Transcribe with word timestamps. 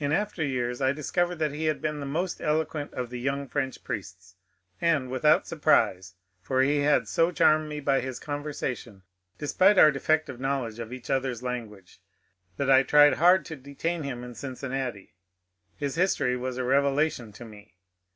In 0.00 0.10
after 0.10 0.44
years 0.44 0.80
I 0.82 0.90
discovered 0.90 1.36
that 1.36 1.52
he 1.52 1.66
had 1.66 1.80
been 1.80 2.00
the 2.00 2.04
most 2.04 2.40
eloquent 2.40 2.92
of 2.94 3.10
the 3.10 3.20
young 3.20 3.46
French 3.46 3.84
priests; 3.84 4.34
and 4.80 5.08
without 5.08 5.46
surprise, 5.46 6.16
for 6.40 6.62
he 6.62 6.78
had 6.80 7.06
so 7.06 7.30
charmed 7.30 7.68
me 7.68 7.78
by 7.78 8.00
his 8.00 8.18
conversation, 8.18 9.04
despite 9.38 9.78
our 9.78 9.92
defective 9.92 10.40
knowledge 10.40 10.80
of 10.80 10.92
each 10.92 11.10
other's 11.10 11.44
language, 11.44 12.00
that 12.56 12.72
I 12.72 12.82
tried 12.82 13.12
hard 13.18 13.44
to 13.44 13.56
de 13.56 13.76
tain 13.76 14.02
him 14.02 14.24
in 14.24 14.34
Cincinnati. 14.34 15.14
His 15.76 15.94
history 15.94 16.36
was 16.36 16.56
a 16.58 16.64
revelation 16.64 17.30
to 17.30 17.44
me. 17.44 17.76